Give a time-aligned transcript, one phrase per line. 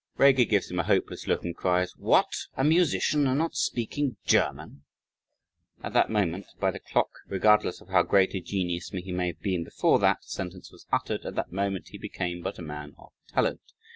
[0.17, 2.47] Reger gives him a hopeless look and cries: "What!
[2.57, 4.83] a musician and not speak German!"
[5.83, 9.41] At that moment, by the clock, regardless of how great a genius he may have
[9.41, 13.11] been before that sentence was uttered at that moment he became but a man of
[13.27, 13.61] "talent."